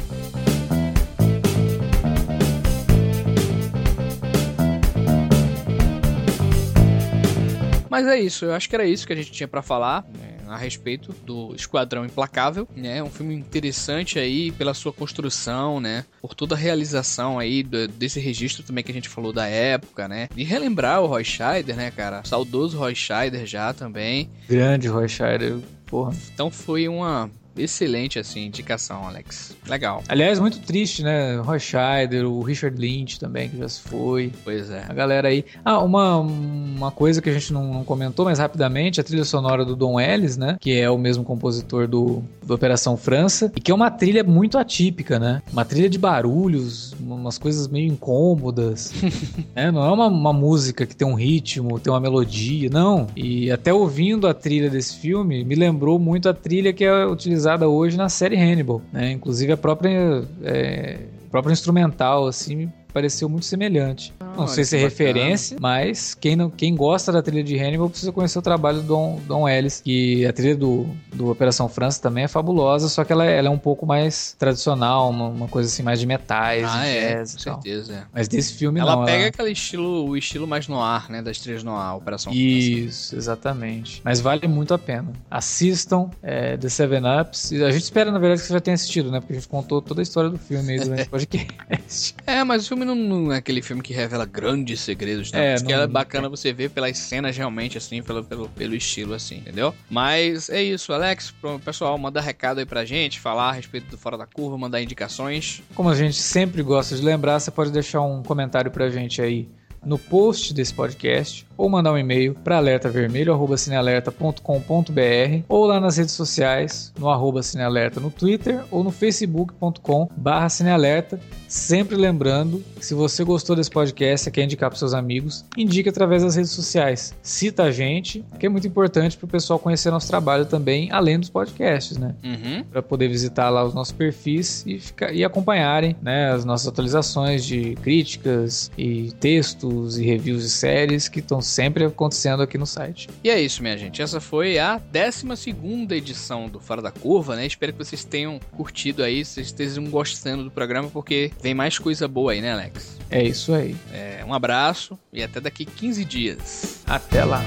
[7.98, 10.38] Mas é isso, eu acho que era isso que a gente tinha para falar né,
[10.48, 13.02] a respeito do Esquadrão Implacável, né?
[13.02, 16.06] Um filme interessante aí pela sua construção, né?
[16.22, 20.08] Por toda a realização aí do, desse registro também que a gente falou da época,
[20.08, 20.30] né?
[20.38, 22.22] E relembrar o Roy Scheider, né, cara?
[22.24, 24.30] Saudoso Roy Scheider já também.
[24.48, 25.58] Grande Roy Scheider,
[25.88, 26.14] porra.
[26.32, 29.56] Então foi uma excelente, assim, indicação, Alex.
[29.68, 30.04] Legal.
[30.08, 31.38] Aliás, muito triste, né?
[31.38, 34.32] Roy Scheider, o Richard Lynch também, que já se foi.
[34.44, 34.86] Pois é.
[34.88, 35.44] A galera aí.
[35.64, 39.66] Ah, uma, uma coisa que a gente não, não comentou, mas rapidamente, a trilha sonora
[39.66, 40.58] do Don Ellis, né?
[40.60, 44.58] Que é o mesmo compositor do, do Operação França, e que é uma trilha muito
[44.58, 45.42] atípica, né?
[45.52, 48.94] Uma trilha de barulhos, umas coisas meio incômodas.
[49.56, 49.72] né?
[49.72, 53.08] Não é uma, uma música que tem um ritmo, tem uma melodia, não.
[53.16, 57.47] E até ouvindo a trilha desse filme, me lembrou muito a trilha que é utilizada
[57.48, 59.12] utilizada hoje na série Hannibal, né?
[59.12, 61.00] Inclusive a própria, é,
[61.32, 64.12] própria instrumental, assim, pareceu muito semelhante.
[64.20, 67.92] Ah, não sei se é referência, mas quem, não, quem gosta da trilha de Hannibal
[67.92, 72.02] precisa conhecer o trabalho do Don, Don Ellis, que a trilha do, do Operação França
[72.02, 75.48] também é fabulosa, só que ela, é, ela é um pouco mais tradicional, uma, uma,
[75.48, 77.94] coisa assim mais de metais, ah, é, com certeza.
[77.94, 78.04] É.
[78.12, 79.06] Mas desse filme ela não.
[79.06, 81.98] Pega ela pega aquele estilo, o estilo mais no ar, né, das trilhas no ar,
[81.98, 82.90] Operação Isso, França.
[82.90, 84.02] Isso, exatamente.
[84.04, 85.14] Mas vale muito a pena.
[85.30, 87.52] Assistam é, The Seven Ups.
[87.54, 89.84] A gente espera, na verdade, que você já tenha assistido, né, porque a gente contou
[89.84, 92.16] toda a história do filme aí durante o podcast.
[92.26, 95.52] É, mas o filme não, não, é aquele filme que revela grandes segredos, né?
[95.52, 98.76] É, Acho não, que é bacana você ver pelas cenas realmente, assim, pelo, pelo, pelo
[98.76, 99.74] estilo, assim, entendeu?
[99.90, 101.34] Mas é isso, Alex.
[101.64, 105.62] Pessoal, manda recado aí pra gente, falar a respeito do Fora da Curva, mandar indicações.
[105.76, 109.48] Como a gente sempre gosta de lembrar, você pode deixar um comentário pra gente aí
[109.86, 116.94] no post desse podcast ou mandar um e-mail para alertavermelho@cinealerta.com.br ou lá nas redes sociais
[117.00, 121.20] no arroba cinealerta no Twitter ou no facebook.com/cinealerta.
[121.48, 125.88] Sempre lembrando que se você gostou desse podcast e quer indicar para seus amigos, indique
[125.88, 127.16] através das redes sociais.
[127.22, 131.18] Cita a gente, que é muito importante para o pessoal conhecer nosso trabalho também, além
[131.18, 132.14] dos podcasts, né?
[132.22, 132.66] Uhum.
[132.70, 137.46] Para poder visitar lá os nossos perfis e, ficar, e acompanharem né, as nossas atualizações
[137.46, 143.10] de críticas e textos e reviews de séries que estão sempre acontecendo aqui no site.
[143.24, 144.02] E é isso, minha gente.
[144.02, 147.46] Essa foi a 12 edição do Fora da Curva, né?
[147.46, 152.08] Espero que vocês tenham curtido aí, vocês estejam gostando do programa, porque vem mais coisa
[152.08, 152.98] boa aí, né, Alex?
[153.10, 153.76] É isso aí.
[153.92, 156.82] É, um abraço e até daqui 15 dias.
[156.86, 157.42] Até lá.